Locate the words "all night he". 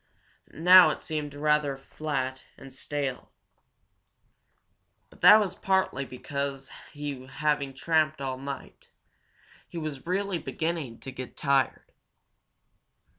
8.19-9.77